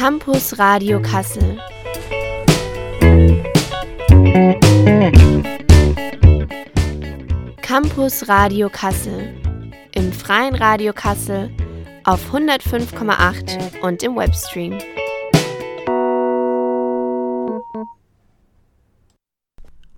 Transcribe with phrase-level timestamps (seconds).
[0.00, 1.60] Campus Radio Kassel.
[7.60, 9.34] Campus Radio Kassel.
[9.94, 11.54] Im freien Radio Kassel
[12.04, 14.78] auf 105,8 und im Webstream.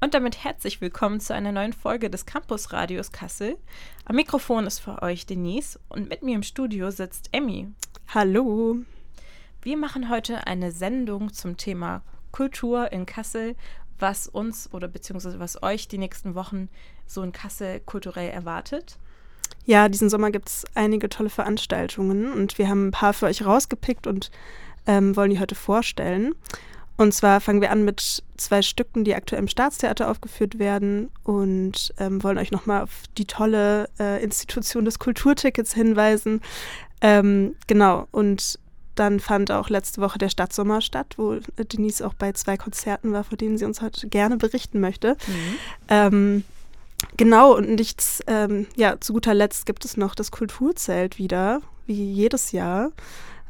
[0.01, 3.57] Und damit herzlich willkommen zu einer neuen Folge des Campus Radios Kassel.
[4.05, 7.69] Am Mikrofon ist für euch Denise und mit mir im Studio sitzt Emmy.
[8.13, 8.79] Hallo.
[9.65, 12.03] Wir machen heute eine Sendung zum Thema
[12.33, 13.55] Kultur in Kassel,
[14.01, 16.69] was uns oder beziehungsweise was euch die nächsten Wochen
[17.07, 18.99] so in Kassel kulturell erwartet.
[19.65, 23.47] Ja, diesen Sommer gibt es einige tolle Veranstaltungen und wir haben ein paar für euch
[23.47, 24.33] rausgepickt und
[24.89, 26.35] ähm, wollen die heute vorstellen.
[26.97, 31.95] Und zwar fangen wir an mit zwei Stücken, die aktuell im Staatstheater aufgeführt werden und
[31.99, 36.41] ähm, wollen euch nochmal auf die tolle äh, Institution des Kulturtickets hinweisen.
[37.01, 38.59] Ähm, genau, und
[38.95, 43.25] dann fand auch letzte Woche der Stadtsommer statt, wo Denise auch bei zwei Konzerten war,
[43.25, 45.17] von denen sie uns heute gerne berichten möchte.
[45.27, 45.57] Mhm.
[45.89, 46.45] Ähm,
[47.17, 52.13] genau, und nichts, ähm, ja, zu guter Letzt gibt es noch das Kulturzelt wieder, wie
[52.13, 52.91] jedes Jahr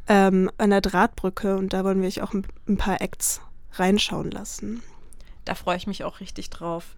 [0.09, 3.41] ähm, an der Drahtbrücke und da wollen wir euch auch ein, ein paar Acts
[3.75, 4.83] reinschauen lassen.
[5.45, 6.97] Da freue ich mich auch richtig drauf.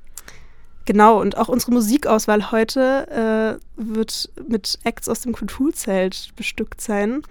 [0.86, 7.22] Genau, und auch unsere Musikauswahl heute äh, wird mit Acts aus dem Kulturzelt bestückt sein.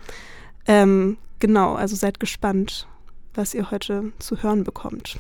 [0.66, 2.88] Ähm, genau, also seid gespannt,
[3.34, 5.20] was ihr heute zu hören bekommt.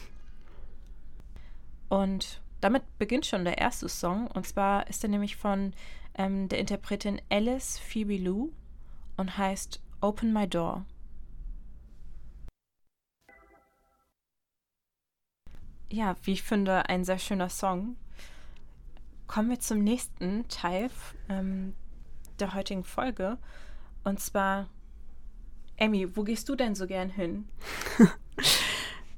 [1.89, 4.27] Und damit beginnt schon der erste Song.
[4.27, 5.73] Und zwar ist er nämlich von
[6.15, 8.51] ähm, der Interpretin Alice Phoebe Lou
[9.17, 10.85] und heißt Open My Door.
[15.89, 17.97] Ja, wie ich finde, ein sehr schöner Song.
[19.27, 20.89] Kommen wir zum nächsten Teil
[21.29, 21.75] ähm,
[22.39, 23.37] der heutigen Folge.
[24.03, 24.67] Und zwar,
[25.83, 27.45] Emmy, wo gehst du denn so gern hin?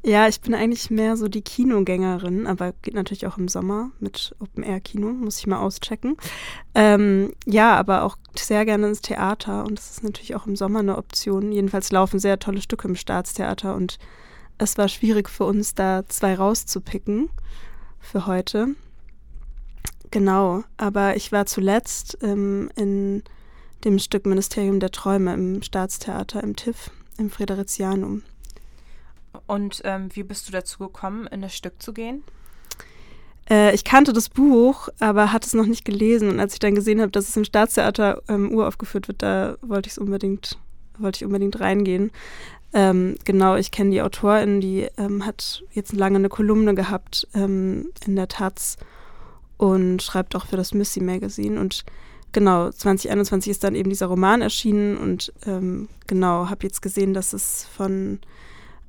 [0.07, 4.35] Ja, ich bin eigentlich mehr so die Kinogängerin, aber geht natürlich auch im Sommer mit
[4.39, 6.15] Open-Air-Kino, muss ich mal auschecken.
[6.75, 10.77] Ähm, ja, aber auch sehr gerne ins Theater und das ist natürlich auch im Sommer
[10.81, 11.51] eine Option.
[11.51, 13.97] Jedenfalls laufen sehr tolle Stücke im Staatstheater und
[14.59, 17.31] es war schwierig für uns, da zwei rauszupicken
[17.99, 18.75] für heute.
[20.11, 23.23] Genau, aber ich war zuletzt ähm, in
[23.85, 28.23] dem Stück Ministerium der Träume im Staatstheater im TIFF, im Friderizianum.
[29.47, 32.23] Und ähm, wie bist du dazu gekommen, in das Stück zu gehen?
[33.49, 36.29] Äh, ich kannte das Buch, aber hatte es noch nicht gelesen.
[36.29, 39.87] Und als ich dann gesehen habe, dass es im Staatstheater ähm, uraufgeführt wird, da wollte
[39.87, 40.57] ich es unbedingt,
[40.97, 42.11] wollte ich unbedingt reingehen.
[42.73, 47.91] Ähm, genau, ich kenne die Autorin, die ähm, hat jetzt lange eine Kolumne gehabt ähm,
[48.05, 48.77] in der Taz
[49.57, 51.59] und schreibt auch für das Missy Magazine.
[51.59, 51.85] Und
[52.35, 57.31] genau, 2021 ist dann eben dieser Roman erschienen und ähm, genau, habe jetzt gesehen, dass
[57.31, 58.19] es von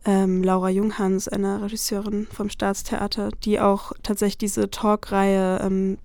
[0.04, 5.98] ähm, Laura Junghans, einer Regisseurin vom Staatstheater, die auch tatsächlich diese Talkreihe ähm,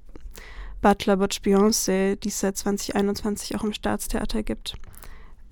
[0.84, 4.76] Butler Butch Beyoncé, die es seit 2021 auch im Staatstheater gibt,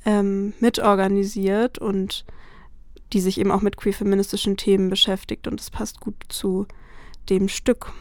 [0.05, 2.23] ähm, mitorganisiert und
[3.13, 6.67] die sich eben auch mit queer-feministischen Themen beschäftigt und es passt gut zu
[7.29, 7.91] dem Stück.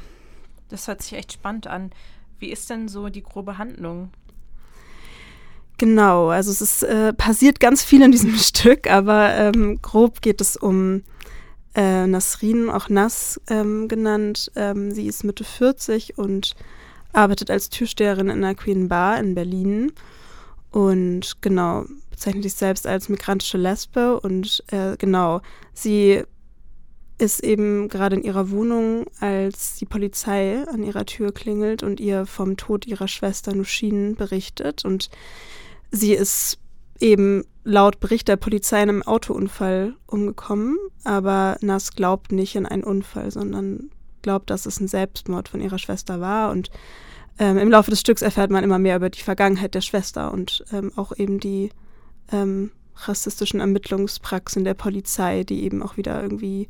[0.68, 1.90] Das hört sich echt spannend an.
[2.38, 4.10] Wie ist denn so die grobe Handlung?
[5.78, 10.40] Genau, also es ist, äh, passiert ganz viel in diesem Stück, aber ähm, grob geht
[10.40, 11.02] es um
[11.74, 14.50] äh, Nasrin, auch Nas ähm, genannt.
[14.56, 16.56] Ähm, sie ist Mitte 40 und
[17.12, 19.92] arbeitet als Türsteherin in einer Queen Bar in Berlin
[20.70, 25.40] und genau bezeichnet sich selbst als migrantische Lesbe und äh, genau,
[25.72, 26.24] sie
[27.18, 32.26] ist eben gerade in ihrer Wohnung, als die Polizei an ihrer Tür klingelt und ihr
[32.26, 35.10] vom Tod ihrer Schwester Nushin berichtet und
[35.90, 36.58] Sie ist
[37.00, 42.84] eben laut Bericht der Polizei in einem Autounfall umgekommen, aber Nas glaubt nicht in einen
[42.84, 43.90] Unfall, sondern
[44.22, 46.50] glaubt, dass es ein Selbstmord von ihrer Schwester war.
[46.50, 46.70] Und
[47.38, 50.64] ähm, im Laufe des Stücks erfährt man immer mehr über die Vergangenheit der Schwester und
[50.72, 51.70] ähm, auch eben die
[52.32, 56.68] ähm, rassistischen Ermittlungspraxen der Polizei, die eben auch wieder irgendwie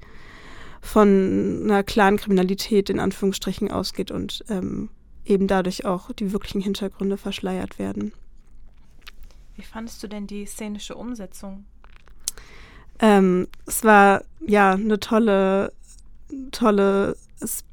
[0.88, 4.88] von einer klaren Kriminalität in Anführungsstrichen ausgeht und ähm,
[5.26, 8.12] eben dadurch auch die wirklichen Hintergründe verschleiert werden.
[9.54, 11.66] Wie fandest du denn die szenische Umsetzung?
[13.00, 15.72] Ähm, es war ja eine tolle,
[16.52, 17.16] tolle,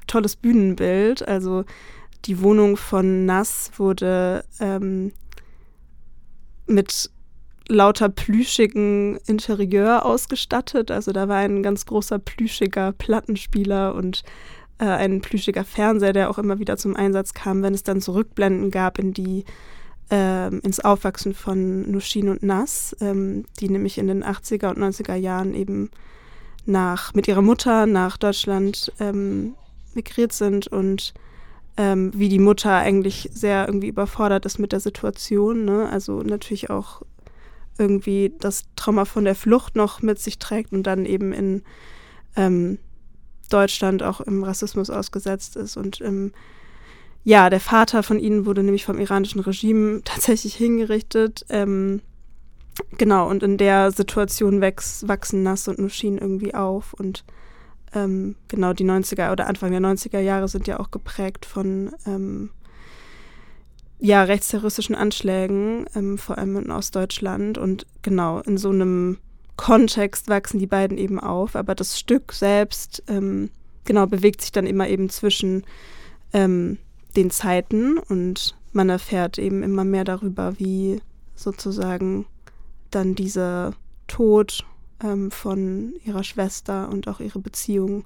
[0.06, 1.26] tolles Bühnenbild.
[1.26, 1.64] Also
[2.26, 5.12] die Wohnung von Nass wurde ähm,
[6.66, 7.10] mit
[7.68, 10.90] lauter plüschigen Interieur ausgestattet.
[10.90, 14.22] Also da war ein ganz großer plüschiger Plattenspieler und
[14.78, 18.70] äh, ein plüschiger Fernseher, der auch immer wieder zum Einsatz kam, wenn es dann Zurückblenden
[18.70, 19.44] gab in die
[20.08, 25.16] ähm, ins Aufwachsen von Nushin und Nas, ähm, die nämlich in den 80er und 90er
[25.16, 25.90] Jahren eben
[26.64, 29.54] nach, mit ihrer Mutter nach Deutschland ähm,
[29.94, 31.12] migriert sind und
[31.76, 35.64] ähm, wie die Mutter eigentlich sehr irgendwie überfordert ist mit der Situation.
[35.64, 35.88] Ne?
[35.90, 37.02] Also natürlich auch
[37.78, 41.62] irgendwie das Trauma von der Flucht noch mit sich trägt und dann eben in
[42.36, 42.78] ähm,
[43.50, 45.76] Deutschland auch im Rassismus ausgesetzt ist.
[45.76, 46.32] Und ähm,
[47.24, 51.44] ja, der Vater von ihnen wurde nämlich vom iranischen Regime tatsächlich hingerichtet.
[51.48, 52.00] Ähm,
[52.98, 56.94] genau, und in der Situation wächst, wachsen Nass und Nushin irgendwie auf.
[56.94, 57.24] Und
[57.94, 62.50] ähm, genau, die 90er oder Anfang der 90er Jahre sind ja auch geprägt von ähm,
[63.98, 67.58] ja, rechtsterroristischen Anschlägen, ähm, vor allem in Ostdeutschland.
[67.58, 69.18] Und genau, in so einem
[69.56, 71.56] Kontext wachsen die beiden eben auf.
[71.56, 73.50] Aber das Stück selbst, ähm,
[73.84, 75.64] genau, bewegt sich dann immer eben zwischen
[76.32, 76.78] ähm,
[77.16, 81.00] den Zeiten und man erfährt eben immer mehr darüber, wie
[81.34, 82.26] sozusagen
[82.90, 83.72] dann dieser
[84.06, 84.66] Tod
[85.02, 88.04] ähm, von ihrer Schwester und auch ihre Beziehung,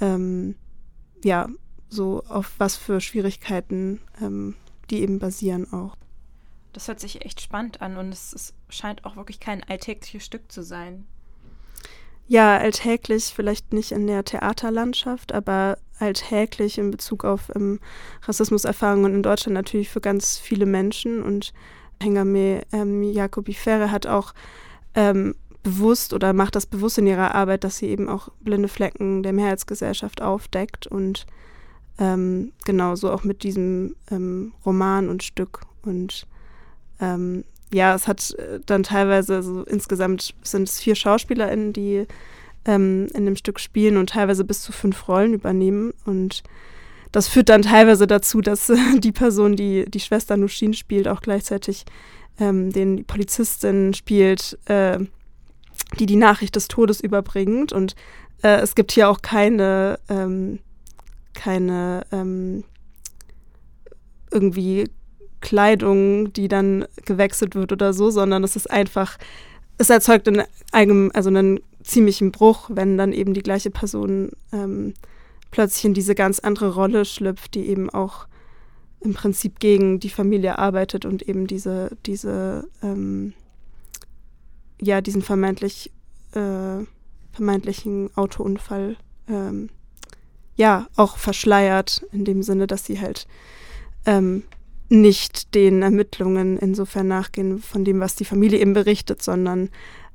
[0.00, 0.56] ähm,
[1.22, 1.48] ja,
[1.88, 4.56] so auf was für Schwierigkeiten ähm,
[4.90, 5.96] die eben basieren auch.
[6.72, 10.50] Das hört sich echt spannend an und es, es scheint auch wirklich kein alltägliches Stück
[10.50, 11.06] zu sein.
[12.26, 17.80] Ja, alltäglich vielleicht nicht in der Theaterlandschaft, aber alltäglich in Bezug auf ähm,
[18.22, 21.22] Rassismuserfahrungen in Deutschland natürlich für ganz viele Menschen.
[21.22, 21.52] Und
[22.02, 24.32] Hengame ähm, Jacobi Ferre hat auch
[24.94, 29.22] ähm, bewusst oder macht das bewusst in ihrer Arbeit, dass sie eben auch blinde Flecken
[29.22, 31.26] der Mehrheitsgesellschaft aufdeckt und
[31.98, 35.60] ähm, genauso auch mit diesem ähm, Roman und Stück.
[35.82, 36.26] Und
[37.00, 42.06] ähm, ja, es hat äh, dann teilweise, also insgesamt sind es vier SchauspielerInnen, die
[42.64, 45.92] ähm, in dem Stück spielen und teilweise bis zu fünf Rollen übernehmen.
[46.04, 46.42] Und
[47.12, 51.20] das führt dann teilweise dazu, dass äh, die Person, die die Schwester Nushin spielt, auch
[51.20, 51.84] gleichzeitig
[52.40, 54.98] ähm, den die Polizistin spielt, äh,
[55.98, 57.72] die die Nachricht des Todes überbringt.
[57.72, 57.94] Und
[58.42, 60.58] äh, es gibt hier auch keine ähm,
[61.34, 62.64] keine ähm,
[64.30, 64.88] irgendwie
[65.40, 69.18] Kleidung, die dann gewechselt wird oder so, sondern es ist einfach,
[69.78, 70.42] es erzeugt in
[70.72, 74.94] einem, also einen ziemlichen Bruch, wenn dann eben die gleiche Person ähm,
[75.50, 78.26] plötzlich in diese ganz andere Rolle schlüpft, die eben auch
[79.00, 83.34] im Prinzip gegen die Familie arbeitet und eben diese, diese, ähm,
[84.80, 85.92] ja, diesen vermeintlich,
[86.32, 86.84] äh,
[87.32, 88.96] vermeintlichen Autounfall
[89.28, 89.68] ähm,
[90.56, 93.26] ja auch verschleiert, in dem Sinne, dass sie halt
[94.06, 94.44] ähm,
[94.88, 99.70] nicht den Ermittlungen insofern nachgehen von dem, was die Familie eben berichtet, sondern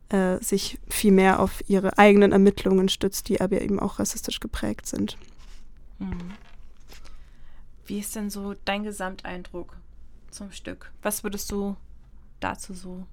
[0.10, 5.18] äh, sich vielmehr auf ihre eigenen Ermittlungen stützt, die aber eben auch rassistisch geprägt sind.
[6.00, 6.34] Mhm.
[7.86, 9.76] Wie ist denn so dein Gesamteindruck
[10.30, 10.92] zum Stück?
[11.02, 11.76] Was würdest du
[12.40, 13.06] dazu so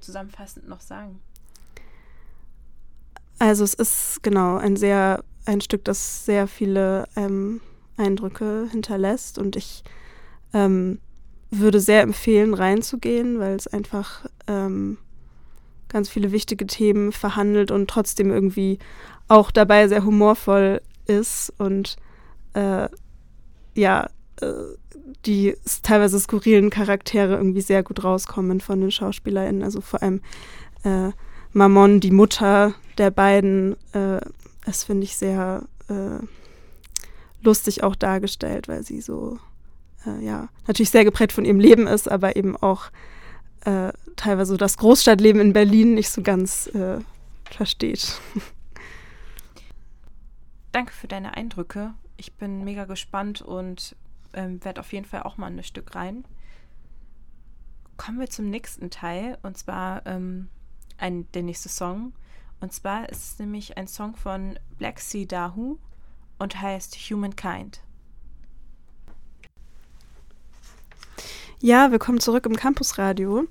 [0.00, 1.20] zusammenfassend noch sagen?
[3.42, 7.60] Also es ist genau ein sehr ein Stück, das sehr viele ähm,
[7.96, 9.82] Eindrücke hinterlässt und ich
[10.54, 11.00] ähm,
[11.50, 14.96] würde sehr empfehlen, reinzugehen, weil es einfach ähm,
[15.88, 18.78] ganz viele wichtige Themen verhandelt und trotzdem irgendwie
[19.26, 21.96] auch dabei sehr humorvoll ist und
[22.54, 22.88] äh,
[23.74, 24.08] ja,
[24.40, 24.52] äh,
[25.26, 29.64] die teilweise skurrilen Charaktere irgendwie sehr gut rauskommen von den SchauspielerInnen.
[29.64, 30.20] Also vor allem
[30.84, 31.10] äh,
[31.52, 34.20] Mamon, die Mutter der beiden, äh,
[34.64, 36.24] das finde ich sehr äh,
[37.42, 39.38] lustig auch dargestellt, weil sie so,
[40.06, 42.90] äh, ja, natürlich sehr geprägt von ihrem Leben ist, aber eben auch
[43.64, 46.98] äh, teilweise das Großstadtleben in Berlin nicht so ganz äh,
[47.44, 48.20] versteht.
[50.72, 51.94] Danke für deine Eindrücke.
[52.16, 53.94] Ich bin mega gespannt und
[54.32, 56.24] ähm, werde auf jeden Fall auch mal ein Stück rein.
[57.96, 60.48] Kommen wir zum nächsten Teil und zwar ähm,
[60.96, 62.12] ein, der nächste Song
[62.62, 65.78] und zwar ist es nämlich ein Song von Black Sea Dahu
[66.38, 67.82] und heißt Humankind.
[71.58, 73.44] Ja, willkommen zurück im Campusradio.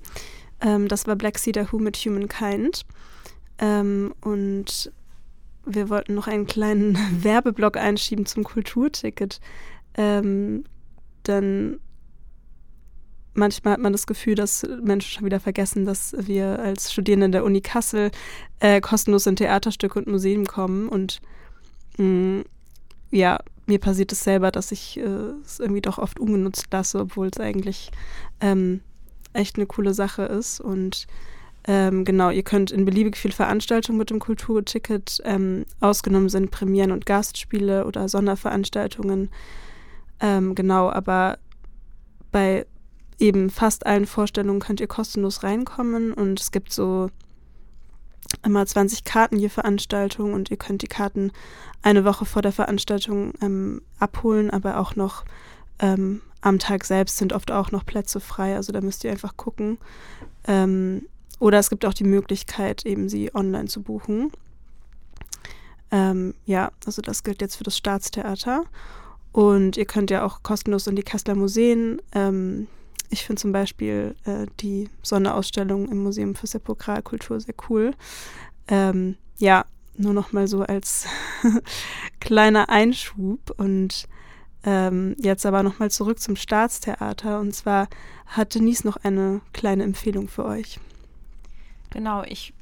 [0.62, 2.86] Ähm, das war Black Sea Dahu mit Humankind.
[3.58, 4.90] Ähm, und
[5.66, 9.40] wir wollten noch einen kleinen Werbeblock einschieben zum Kulturticket.
[9.94, 10.64] Ähm,
[11.24, 11.80] dann
[13.34, 17.44] manchmal hat man das Gefühl, dass Menschen schon wieder vergessen, dass wir als Studierende der
[17.44, 18.10] Uni Kassel
[18.60, 20.88] äh, kostenlos in Theaterstücke und Museen kommen.
[20.88, 21.20] Und
[21.98, 22.44] mh, mm,
[23.10, 25.02] ja, mir passiert es selber, dass ich äh,
[25.44, 27.90] es irgendwie doch oft ungenutzt lasse, obwohl es eigentlich
[28.40, 28.80] ähm,
[29.32, 30.60] echt eine coole Sache ist.
[30.60, 31.06] Und
[31.64, 36.90] ähm, genau, ihr könnt in beliebig viele Veranstaltungen mit dem Kulturticket ähm, ausgenommen sind Premieren
[36.90, 39.30] und Gastspiele oder Sonderveranstaltungen.
[40.20, 41.38] Ähm, genau, aber
[42.32, 42.66] bei
[43.18, 47.10] eben fast allen Vorstellungen könnt ihr kostenlos reinkommen und es gibt so
[48.44, 51.32] immer 20 Karten je Veranstaltung und ihr könnt die Karten
[51.82, 55.24] eine Woche vor der Veranstaltung ähm, abholen, aber auch noch
[55.78, 59.36] ähm, am Tag selbst sind oft auch noch Plätze frei, also da müsst ihr einfach
[59.36, 59.78] gucken.
[60.46, 61.06] Ähm,
[61.38, 64.30] oder es gibt auch die Möglichkeit, eben sie online zu buchen.
[65.90, 68.64] Ähm, ja, also das gilt jetzt für das Staatstheater.
[69.32, 72.00] Und ihr könnt ja auch kostenlos in die Kasseler Museen.
[72.12, 72.68] Ähm,
[73.12, 77.94] ich finde zum Beispiel äh, die Sonderausstellung im Museum für Sepulkralkultur sehr cool.
[78.68, 79.66] Ähm, ja,
[79.96, 81.06] nur noch mal so als
[82.20, 83.50] kleiner Einschub.
[83.58, 84.08] Und
[84.64, 87.38] ähm, jetzt aber noch mal zurück zum Staatstheater.
[87.38, 87.88] Und zwar
[88.26, 90.80] hat Denise noch eine kleine Empfehlung für euch.
[91.90, 92.54] Genau, ich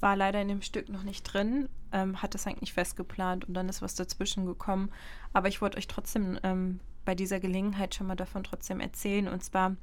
[0.00, 3.54] war leider in dem Stück noch nicht drin, ähm, hat das eigentlich fest geplant und
[3.54, 4.90] dann ist was dazwischen gekommen.
[5.32, 9.28] Aber ich wollte euch trotzdem ähm, bei dieser Gelegenheit schon mal davon trotzdem erzählen.
[9.28, 9.76] Und zwar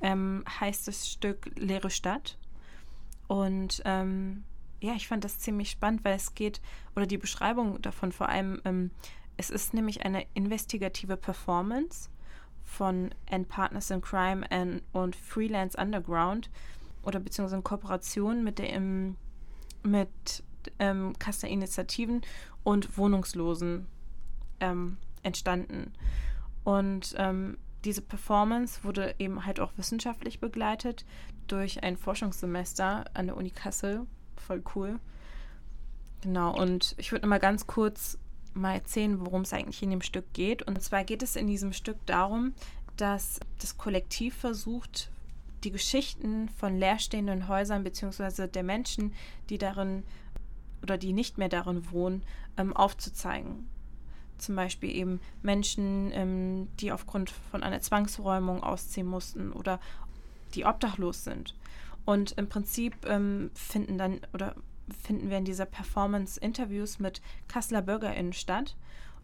[0.00, 2.38] ähm, heißt das Stück Leere Stadt.
[3.26, 4.44] Und ähm,
[4.80, 6.60] ja, ich fand das ziemlich spannend, weil es geht,
[6.94, 8.92] oder die Beschreibung davon vor allem, ähm,
[9.36, 12.08] es ist nämlich eine investigative Performance
[12.64, 16.50] von And Partners in Crime and, und Freelance Underground
[17.02, 19.16] oder beziehungsweise in Kooperation mit der im,
[19.82, 20.42] mit
[20.78, 22.22] ähm, Kasseler Initiativen
[22.62, 23.86] und Wohnungslosen
[24.60, 25.92] ähm, entstanden.
[26.68, 27.56] Und ähm,
[27.86, 31.06] diese Performance wurde eben halt auch wissenschaftlich begleitet
[31.46, 34.06] durch ein Forschungssemester an der Uni Kassel.
[34.36, 35.00] Voll cool.
[36.20, 38.18] Genau, und ich würde mal ganz kurz
[38.52, 40.62] mal erzählen, worum es eigentlich in dem Stück geht.
[40.62, 42.52] Und zwar geht es in diesem Stück darum,
[42.98, 45.10] dass das Kollektiv versucht,
[45.64, 48.46] die Geschichten von leerstehenden Häusern bzw.
[48.46, 49.14] der Menschen,
[49.48, 50.02] die darin
[50.82, 52.24] oder die nicht mehr darin wohnen,
[52.58, 53.70] ähm, aufzuzeigen
[54.38, 59.80] zum Beispiel eben Menschen, ähm, die aufgrund von einer Zwangsräumung ausziehen mussten oder
[60.54, 61.54] die obdachlos sind.
[62.04, 64.54] Und im Prinzip ähm, finden dann oder
[65.02, 68.76] finden wir in dieser Performance Interviews mit Kasseler BürgerInnen statt,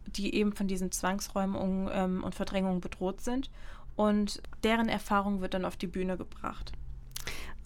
[0.06, 3.50] die eben von diesen Zwangsräumungen ähm, und Verdrängungen bedroht sind.
[3.96, 6.72] Und deren Erfahrung wird dann auf die Bühne gebracht.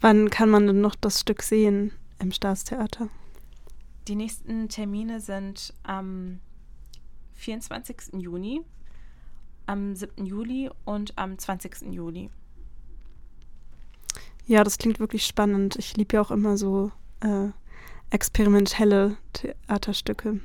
[0.01, 3.09] Wann kann man denn noch das Stück sehen im Staatstheater?
[4.07, 6.41] Die nächsten Termine sind am
[7.39, 8.21] 24.
[8.21, 8.63] Juni,
[9.67, 10.27] am 7.
[10.27, 11.93] Juli und am 20.
[11.93, 12.31] Juli.
[14.47, 15.77] Ja, das klingt wirklich spannend.
[15.77, 16.91] Ich liebe ja auch immer so
[17.21, 17.49] äh,
[18.11, 20.41] experimentelle Theaterstücke.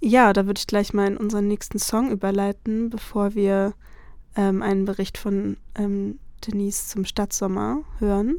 [0.00, 3.74] Ja, da würde ich gleich mal in unseren nächsten Song überleiten, bevor wir
[4.36, 8.38] ähm, einen Bericht von ähm, Denise zum Stadtsommer hören.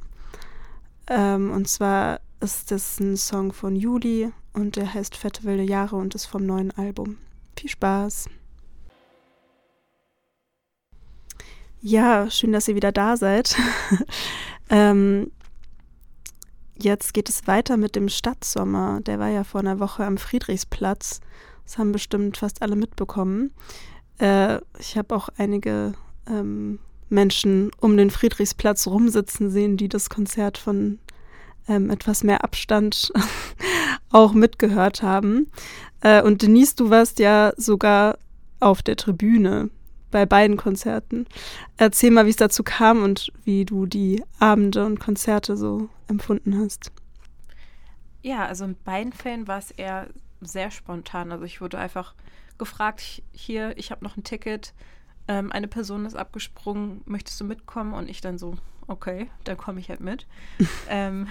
[1.10, 5.96] Ähm, und zwar ist das ein Song von Juli und der heißt Fette wilde Jahre
[5.96, 7.18] und ist vom neuen Album.
[7.58, 8.30] Viel Spaß.
[11.82, 13.56] Ja, schön, dass ihr wieder da seid.
[14.70, 15.32] ähm,
[16.78, 19.00] jetzt geht es weiter mit dem Stadtsommer.
[19.02, 21.22] Der war ja vor einer Woche am Friedrichsplatz.
[21.64, 23.54] Das haben bestimmt fast alle mitbekommen.
[24.20, 25.94] Äh, ich habe auch einige
[26.28, 31.00] ähm, Menschen um den Friedrichsplatz rumsitzen sehen, die das Konzert von
[31.68, 33.12] ähm, etwas mehr Abstand
[34.12, 35.52] auch mitgehört haben.
[36.02, 38.18] Äh, und Denise, du warst ja sogar
[38.60, 39.70] auf der Tribüne
[40.12, 41.26] bei beiden Konzerten.
[41.78, 46.58] Erzähl mal, wie es dazu kam und wie du die Abende und Konzerte so empfunden
[46.58, 46.92] hast.
[48.22, 50.08] Ja, also in beiden Fällen war es eher
[50.42, 51.32] sehr spontan.
[51.32, 52.14] Also ich wurde einfach
[52.58, 54.74] gefragt, hier, ich habe noch ein Ticket,
[55.28, 57.94] ähm, eine Person ist abgesprungen, möchtest du mitkommen?
[57.94, 58.56] Und ich dann so,
[58.88, 60.26] okay, dann komme ich halt mit.
[60.90, 61.28] ähm,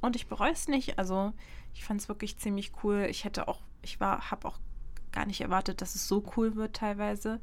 [0.00, 0.98] und ich bereue es nicht.
[0.98, 1.32] Also
[1.74, 3.06] ich fand es wirklich ziemlich cool.
[3.10, 4.58] Ich hätte auch, ich war, habe auch
[5.12, 7.40] gar nicht erwartet, dass es so cool wird teilweise.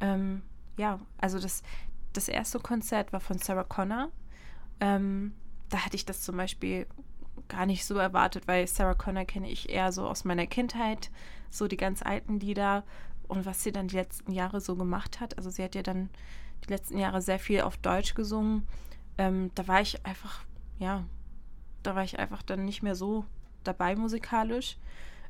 [0.00, 0.42] Ähm,
[0.76, 1.62] ja, also das,
[2.12, 4.10] das erste Konzert war von Sarah Connor.
[4.80, 5.34] Ähm,
[5.68, 6.86] da hatte ich das zum Beispiel
[7.48, 11.10] gar nicht so erwartet, weil Sarah Connor kenne ich eher so aus meiner Kindheit,
[11.50, 12.84] so die ganz alten Lieder
[13.28, 15.36] und was sie dann die letzten Jahre so gemacht hat.
[15.36, 16.10] Also sie hat ja dann
[16.64, 18.66] die letzten Jahre sehr viel auf Deutsch gesungen.
[19.18, 20.44] Ähm, da war ich einfach,
[20.78, 21.04] ja,
[21.86, 23.24] da war ich einfach dann nicht mehr so
[23.62, 24.76] dabei musikalisch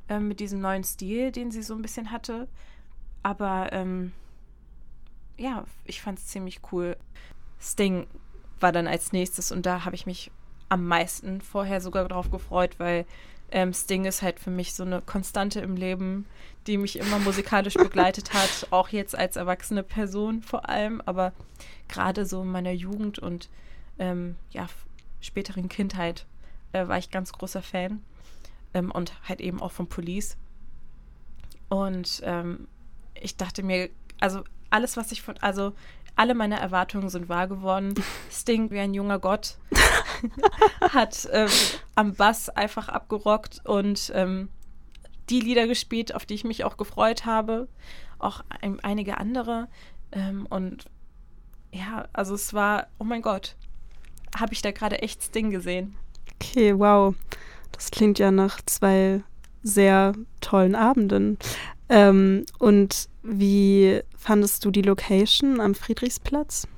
[0.08, 2.48] äh, mit diesem neuen Stil, den sie so ein bisschen hatte.
[3.22, 4.12] Aber ähm,
[5.36, 6.96] ja, ich fand es ziemlich cool.
[7.60, 8.06] Sting
[8.60, 10.30] war dann als nächstes und da habe ich mich
[10.68, 13.06] am meisten vorher sogar drauf gefreut, weil
[13.50, 16.26] ähm, Sting ist halt für mich so eine Konstante im Leben,
[16.66, 21.32] die mich immer musikalisch begleitet hat, auch jetzt als erwachsene Person vor allem, aber
[21.88, 23.48] gerade so in meiner Jugend und
[23.98, 24.66] ähm, ja,
[25.20, 26.26] späteren Kindheit
[26.74, 28.02] äh, war ich ganz großer Fan.
[28.74, 30.36] Ähm, und halt eben auch von Police.
[31.68, 32.68] Und ähm,
[33.14, 33.90] ich dachte mir,
[34.20, 35.72] also alles, was ich von, also
[36.16, 37.94] alle meine Erwartungen sind wahr geworden.
[38.30, 39.56] Sting wie ein junger Gott
[40.80, 41.48] hat ähm,
[41.94, 44.48] am Bass einfach abgerockt und ähm,
[45.30, 47.68] die Lieder gespielt, auf die ich mich auch gefreut habe.
[48.18, 49.68] Auch ein, einige andere.
[50.12, 50.84] Ähm, und
[51.72, 53.56] ja, also es war, oh mein Gott,
[54.38, 55.96] habe ich da gerade echt Sting gesehen.
[56.34, 57.14] Okay, wow.
[57.72, 59.22] Das klingt ja nach zwei
[59.62, 61.38] sehr tollen Abenden.
[61.88, 66.68] Ähm, und wie fandest du die Location am Friedrichsplatz?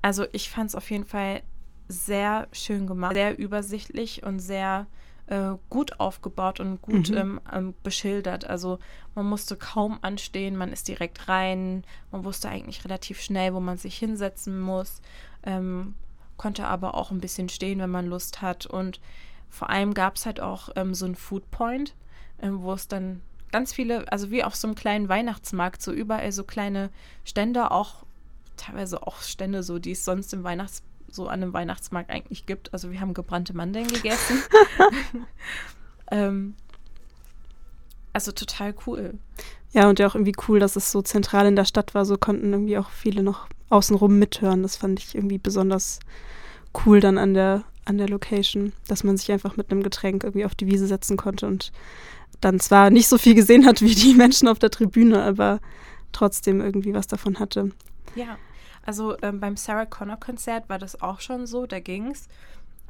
[0.00, 1.42] Also ich fand es auf jeden Fall
[1.88, 4.86] sehr schön gemacht, sehr übersichtlich und sehr
[5.26, 7.16] äh, gut aufgebaut und gut mhm.
[7.16, 8.44] ähm, ähm, beschildert.
[8.44, 8.78] Also
[9.14, 13.78] man musste kaum anstehen, man ist direkt rein, man wusste eigentlich relativ schnell, wo man
[13.78, 15.00] sich hinsetzen muss,
[15.44, 15.94] ähm,
[16.36, 18.66] konnte aber auch ein bisschen stehen, wenn man Lust hat.
[18.66, 19.00] Und
[19.48, 21.94] vor allem gab es halt auch ähm, so einen Food Point,
[22.40, 23.20] ähm, wo es dann
[23.50, 26.90] ganz viele, also wie auf so einem kleinen Weihnachtsmarkt, so überall so kleine
[27.24, 28.04] Stände, auch
[28.56, 32.72] teilweise auch Stände, so die es sonst im Weihnachts so an einem Weihnachtsmarkt eigentlich gibt.
[32.72, 34.42] Also wir haben gebrannte Mandeln gegessen.
[36.10, 36.54] ähm,
[38.12, 39.18] also total cool.
[39.72, 42.04] Ja, und ja auch irgendwie cool, dass es so zentral in der Stadt war.
[42.04, 44.62] So konnten irgendwie auch viele noch außenrum mithören.
[44.62, 45.98] Das fand ich irgendwie besonders
[46.84, 50.44] cool dann an der, an der Location, dass man sich einfach mit einem Getränk irgendwie
[50.44, 51.72] auf die Wiese setzen konnte und
[52.40, 55.60] dann zwar nicht so viel gesehen hat wie die Menschen auf der Tribüne, aber
[56.12, 57.70] trotzdem irgendwie was davon hatte.
[58.14, 58.36] Ja,
[58.84, 62.28] also ähm, beim Sarah Connor Konzert war das auch schon so, da ging es.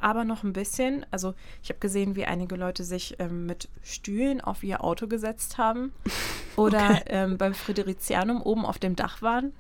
[0.01, 1.07] Aber noch ein bisschen.
[1.13, 5.59] Also ich habe gesehen, wie einige Leute sich ähm, mit Stühlen auf ihr Auto gesetzt
[5.59, 5.93] haben.
[6.57, 7.03] Oder okay.
[7.07, 9.53] ähm, beim Friderizianum oben auf dem Dach waren.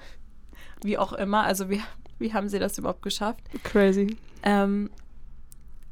[0.82, 1.44] Wie auch immer.
[1.44, 1.80] Also wie,
[2.18, 3.42] wie haben sie das überhaupt geschafft?
[3.64, 4.16] Crazy.
[4.42, 4.90] Ähm,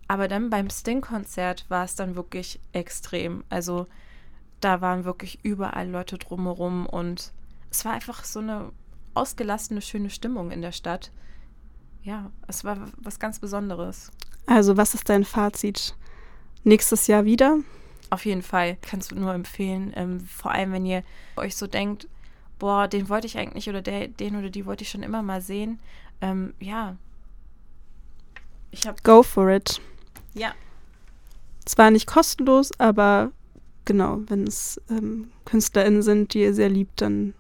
[0.09, 3.45] aber dann beim Sting-Konzert war es dann wirklich extrem.
[3.49, 3.87] Also
[4.61, 7.33] da waren wirklich überall Leute drumherum und
[7.71, 8.73] es war einfach so eine
[9.15, 11.11] ausgelassene, schöne Stimmung in der Stadt.
[12.03, 14.11] Ja, es war was ganz Besonderes.
[14.47, 15.95] Also, was ist dein Fazit?
[16.65, 17.59] Nächstes Jahr wieder?
[18.11, 19.93] Auf jeden Fall, kannst du nur empfehlen.
[19.95, 21.05] Ähm, vor allem, wenn ihr
[21.37, 22.09] euch so denkt,
[22.61, 25.41] boah, den wollte ich eigentlich oder der, den oder die wollte ich schon immer mal
[25.41, 25.81] sehen.
[26.21, 26.97] Ähm, ja.
[28.71, 29.81] Ich hab, Go for it.
[30.35, 30.53] Ja.
[31.65, 33.33] Zwar nicht kostenlos, aber
[33.85, 37.35] genau, wenn es ähm, KünstlerInnen sind, die ihr sehr liebt, dann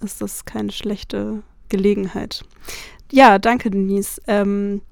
[0.00, 2.44] ist das keine schlechte Gelegenheit.
[3.10, 4.20] Ja, danke, Denise.
[4.28, 4.82] Ähm,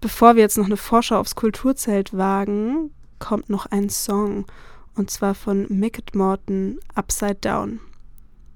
[0.00, 4.46] bevor wir jetzt noch eine Vorschau aufs Kulturzelt wagen, kommt noch ein Song.
[4.94, 7.80] Und zwar von Mickett Morton, Upside Down.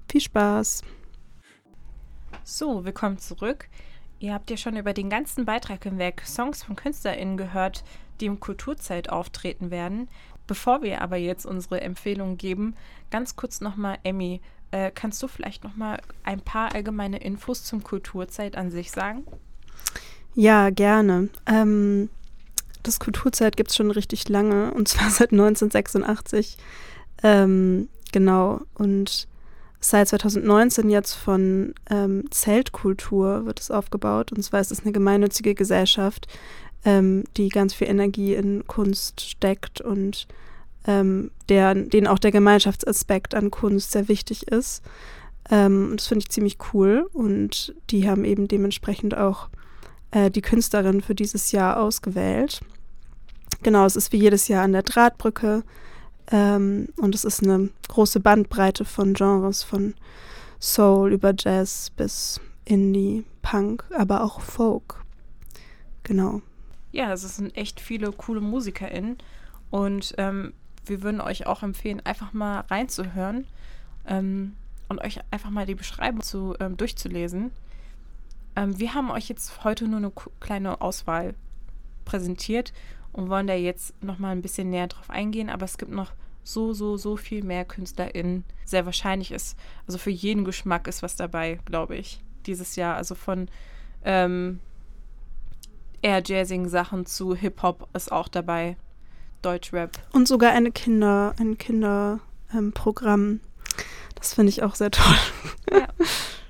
[0.09, 0.83] Viel Spaß.
[2.45, 3.67] So, willkommen zurück.
[4.19, 7.83] Ihr habt ja schon über den ganzen Beitrag hinweg Songs von KünstlerInnen gehört,
[8.21, 10.07] die im Kulturzelt auftreten werden.
[10.47, 12.75] Bevor wir aber jetzt unsere Empfehlungen geben,
[13.11, 14.39] ganz kurz nochmal, Emmy,
[14.71, 19.25] äh, kannst du vielleicht noch mal ein paar allgemeine Infos zum Kulturzeit an sich sagen?
[20.35, 21.27] Ja, gerne.
[21.47, 22.09] Ähm,
[22.81, 26.57] das Kulturzeit gibt es schon richtig lange und zwar seit 1986.
[27.23, 28.61] Ähm, genau.
[28.73, 29.27] Und
[29.79, 34.31] seit 2019 jetzt von ähm, Zeltkultur wird es aufgebaut.
[34.31, 36.27] Und zwar ist es eine gemeinnützige Gesellschaft,
[36.85, 40.27] ähm, die ganz viel Energie in Kunst steckt und
[40.85, 44.83] ähm, der, denen auch der Gemeinschaftsaspekt an Kunst sehr wichtig ist.
[45.49, 49.49] Ähm, das finde ich ziemlich cool und die haben eben dementsprechend auch
[50.11, 52.61] äh, die Künstlerin für dieses Jahr ausgewählt.
[53.63, 55.63] Genau, es ist wie jedes Jahr an der Drahtbrücke
[56.31, 59.93] ähm, und es ist eine große Bandbreite von Genres, von
[60.59, 65.03] Soul über Jazz bis Indie, Punk, aber auch Folk.
[66.03, 66.41] Genau.
[66.91, 69.17] Ja, es sind echt viele coole MusikerInnen
[69.69, 70.53] und ähm,
[70.85, 73.45] wir würden euch auch empfehlen, einfach mal reinzuhören
[74.05, 74.55] ähm,
[74.89, 77.51] und euch einfach mal die Beschreibung zu, ähm, durchzulesen.
[78.55, 81.35] Ähm, wir haben euch jetzt heute nur eine kleine Auswahl
[82.05, 82.73] präsentiert
[83.17, 86.11] und wollen da jetzt noch mal ein bisschen näher drauf eingehen, aber es gibt noch
[86.43, 88.45] so, so, so viel mehr KünstlerInnen.
[88.63, 92.95] Sehr wahrscheinlich ist, also für jeden Geschmack ist was dabei, glaube ich, dieses Jahr.
[92.95, 93.49] Also von
[94.05, 94.59] ähm,
[96.03, 98.77] eher jazzigen Sachen zu Hip-Hop ist auch dabei.
[99.41, 99.97] Deutschrap.
[100.13, 103.21] Und sogar eine Kinder, ein Kinderprogramm.
[103.21, 103.39] Ähm,
[104.15, 105.15] das finde ich auch sehr toll.
[105.71, 105.87] Ja.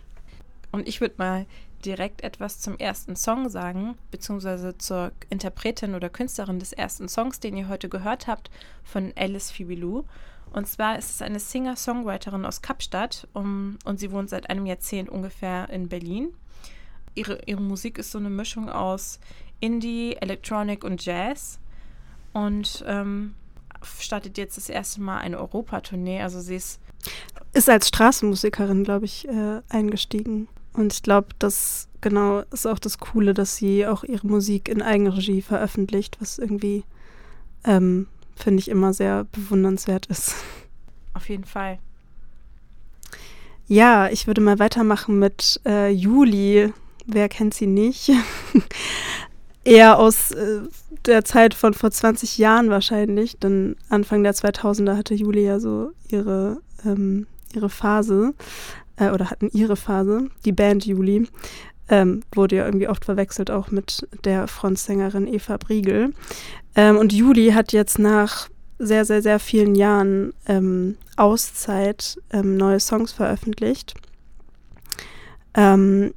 [0.72, 1.46] Und ich würde mal
[1.86, 7.58] direkt etwas zum ersten Song sagen, beziehungsweise zur Interpretin oder Künstlerin des ersten Songs, den
[7.58, 8.50] ihr heute gehört habt,
[8.84, 10.04] von Alice Fibilou.
[10.52, 15.10] Und zwar ist es eine Singer-Songwriterin aus Kapstadt um, und sie wohnt seit einem Jahrzehnt
[15.10, 16.34] ungefähr in Berlin.
[17.16, 19.20] Ihre, ihre Musik ist so eine Mischung aus
[19.60, 21.60] Indie, Electronic und Jazz
[22.34, 23.34] und ähm,
[24.00, 26.22] startet jetzt das erste Mal eine Europatournee.
[26.22, 26.80] Also sie ist
[27.54, 33.00] ist als Straßenmusikerin, glaube ich, äh, eingestiegen Und ich glaube, das genau ist auch das
[33.00, 36.84] Coole, dass sie auch ihre Musik in Eigenregie veröffentlicht, was irgendwie,
[37.64, 40.36] ähm, finde ich, immer sehr bewundernswert ist.
[41.16, 41.80] Auf jeden Fall.
[43.68, 46.72] Ja, ich würde mal weitermachen mit äh, Juli.
[47.08, 48.12] Wer kennt sie nicht?
[49.64, 50.62] Eher aus äh,
[51.06, 55.90] der Zeit von vor 20 Jahren wahrscheinlich, denn Anfang der 2000er hatte Juli ja so
[56.08, 58.36] ihre, ähm, ihre Phase
[58.98, 61.28] äh, oder hatten ihre Phase, die Band Juli.
[61.90, 66.14] Ähm, wurde ja irgendwie oft verwechselt auch mit der Frontsängerin Eva Briegel.
[66.76, 72.80] Ähm, und Juli hat jetzt nach sehr, sehr, sehr vielen Jahren ähm, Auszeit ähm, neue
[72.80, 73.94] Songs veröffentlicht.
[75.54, 76.14] Ähm,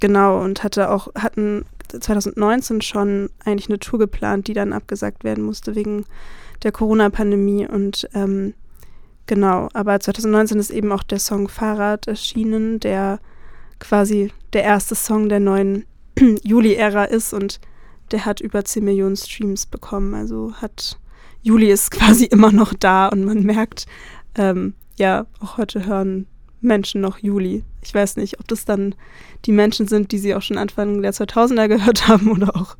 [0.00, 5.44] genau, und hatte auch, hatten 2019 schon eigentlich eine Tour geplant, die dann abgesagt werden
[5.44, 6.04] musste wegen
[6.62, 7.66] der Corona-Pandemie.
[7.66, 8.54] Und ähm,
[9.26, 13.20] genau, aber 2019 ist eben auch der Song Fahrrad erschienen, der
[13.78, 15.84] quasi der erste Song der neuen
[16.42, 17.60] Juli-Ära ist und
[18.10, 20.14] der hat über 10 Millionen Streams bekommen.
[20.14, 20.98] Also hat
[21.42, 23.86] Juli ist quasi immer noch da und man merkt,
[24.36, 26.26] ähm, ja, auch heute hören
[26.60, 27.64] Menschen noch Juli.
[27.82, 28.94] Ich weiß nicht, ob das dann
[29.44, 32.76] die Menschen sind, die sie auch schon Anfang der 2000er gehört haben oder auch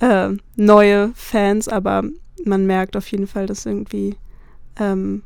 [0.00, 2.04] äh, neue Fans, aber
[2.44, 4.16] man merkt auf jeden Fall, dass irgendwie
[4.78, 5.22] ähm,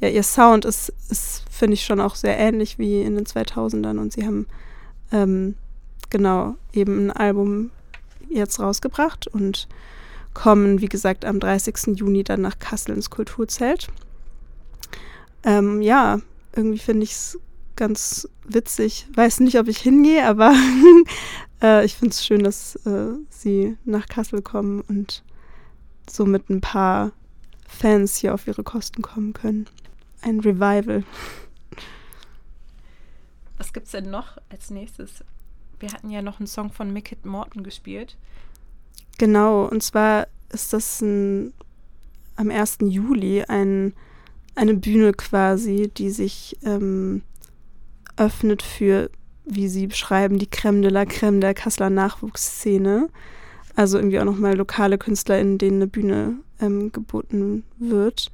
[0.00, 3.98] ja, ihr Sound ist, ist finde ich, schon auch sehr ähnlich wie in den 2000ern
[3.98, 4.46] und sie haben
[5.12, 5.56] ähm,
[6.10, 7.70] genau eben ein Album
[8.28, 9.68] jetzt rausgebracht und
[10.34, 11.98] kommen, wie gesagt, am 30.
[11.98, 13.88] Juni dann nach Kassel ins Kulturzelt.
[15.42, 16.20] Ähm, ja,
[16.54, 17.38] irgendwie finde ich es
[17.76, 19.06] ganz witzig.
[19.14, 20.54] Weiß nicht, ob ich hingehe, aber
[21.62, 25.22] äh, ich finde es schön, dass äh, sie nach Kassel kommen und
[26.08, 27.12] so mit ein paar
[27.66, 29.66] Fans hier auf ihre Kosten kommen können.
[30.22, 31.04] Ein Revival.
[33.56, 35.24] Was gibt es denn noch als nächstes?
[35.80, 38.16] Wir hatten ja noch einen Song von Mickett Morton gespielt.
[39.18, 41.52] Genau, und zwar ist das ein,
[42.36, 42.78] am 1.
[42.82, 43.92] Juli ein,
[44.54, 47.22] eine Bühne quasi, die sich ähm,
[48.16, 49.10] öffnet für,
[49.44, 53.08] wie sie beschreiben, die Creme de la Creme der Kasseler Nachwuchsszene.
[53.76, 58.32] Also irgendwie auch nochmal lokale Künstler, in denen eine Bühne ähm, geboten wird.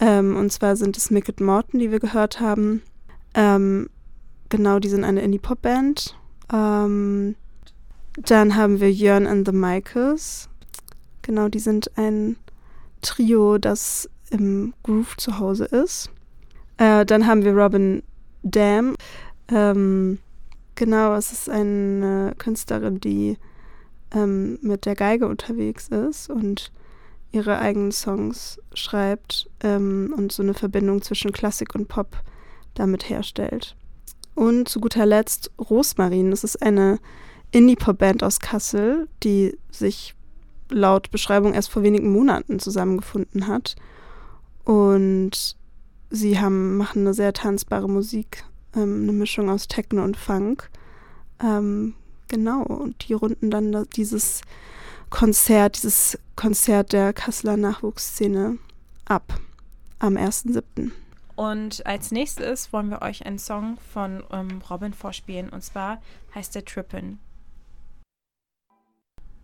[0.00, 2.82] Ähm, und zwar sind es Mickett Morton, die wir gehört haben.
[3.34, 3.88] Ähm,
[4.48, 6.16] genau, die sind eine Indie-Pop-Band.
[6.52, 7.36] Ähm,
[8.16, 10.48] dann haben wir Jörn and the Michaels.
[11.22, 12.36] Genau, die sind ein
[13.00, 16.10] Trio, das im Groove zu Hause ist.
[16.78, 18.02] Äh, dann haben wir Robin
[18.42, 18.94] Dam.
[19.48, 20.18] Ähm,
[20.74, 23.38] genau, es ist eine Künstlerin, die
[24.14, 26.72] ähm, mit der Geige unterwegs ist und
[27.32, 32.22] ihre eigenen Songs schreibt ähm, und so eine Verbindung zwischen Klassik und Pop
[32.74, 33.74] damit herstellt.
[34.34, 36.30] Und zu guter Letzt Rosmarin.
[36.30, 36.98] Das ist eine
[37.50, 40.14] Indie-Pop-Band aus Kassel, die sich
[40.70, 43.76] laut Beschreibung erst vor wenigen Monaten zusammengefunden hat.
[44.64, 45.56] Und
[46.10, 50.70] sie haben, machen eine sehr tanzbare Musik, ähm, eine Mischung aus Techno und Funk.
[51.42, 51.94] Ähm,
[52.28, 54.42] genau, und die runden dann dieses
[55.12, 58.58] Konzert, dieses Konzert der Kasseler Nachwuchsszene
[59.04, 59.38] ab
[59.98, 60.90] am 1.7.
[61.36, 66.00] Und als nächstes wollen wir euch einen Song von ähm, Robin vorspielen und zwar
[66.34, 67.18] heißt der Trippin'.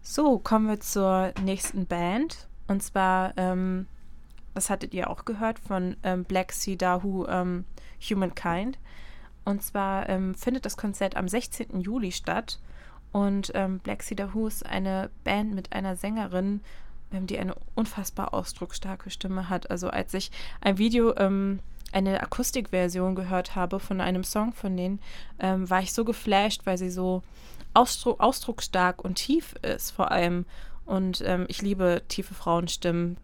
[0.01, 2.49] So, kommen wir zur nächsten Band.
[2.67, 3.87] Und zwar, ähm,
[4.55, 7.67] das hattet ihr auch gehört von ähm, Black Sea Dahu ähm,
[8.01, 8.79] Humankind.
[9.45, 11.81] Und zwar ähm, findet das Konzert am 16.
[11.81, 12.59] Juli statt.
[13.13, 16.61] Und ähm, Black Sea Dahu ist eine Band mit einer Sängerin,
[17.13, 19.71] ähm, die eine unfassbar ausdrucksstarke Stimme hat.
[19.71, 21.15] Also als ich ein Video
[21.93, 25.01] eine Akustikversion gehört habe von einem Song von denen,
[25.39, 27.23] ähm, war ich so geflasht, weil sie so
[27.75, 30.45] ausdruck, ausdrucksstark und tief ist vor allem.
[30.85, 33.17] Und ähm, ich liebe tiefe Frauenstimmen.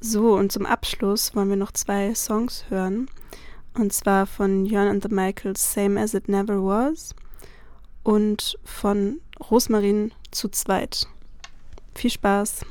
[0.00, 3.08] So, und zum Abschluss wollen wir noch zwei Songs hören.
[3.74, 7.14] Und zwar von Jörn and the Michaels Same as It Never Was
[8.02, 11.06] und von Rosmarin zu zweit.
[11.94, 12.64] Viel Spaß!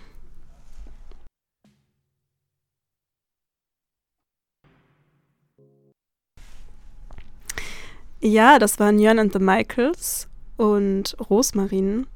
[8.19, 12.07] Ja, das waren Jörn and the Michaels und Rosmarin.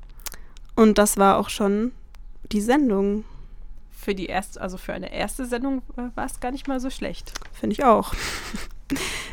[0.76, 1.92] Und das war auch schon
[2.52, 3.24] die Sendung.
[3.92, 6.90] Für die erste, also für eine erste Sendung äh, war es gar nicht mal so
[6.90, 7.34] schlecht.
[7.54, 8.14] Finde ich auch.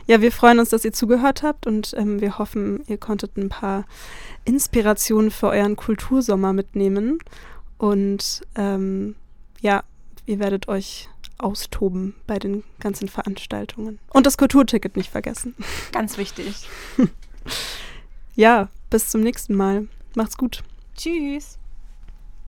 [0.06, 3.48] ja, wir freuen uns, dass ihr zugehört habt und ähm, wir hoffen, ihr konntet ein
[3.48, 3.84] paar
[4.44, 7.18] Inspirationen für euren Kultursommer mitnehmen.
[7.76, 9.14] Und ähm,
[9.60, 9.84] ja,
[10.26, 13.98] ihr werdet euch austoben bei den ganzen Veranstaltungen.
[14.10, 15.54] Und das Kulturticket nicht vergessen.
[15.92, 16.68] Ganz wichtig.
[18.34, 19.88] ja, bis zum nächsten Mal.
[20.14, 20.64] Macht's gut.
[20.96, 21.58] Tschüss.